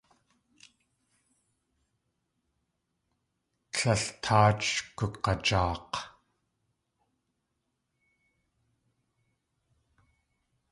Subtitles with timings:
[3.73, 5.95] Tlél táach gug̲ajaak̲.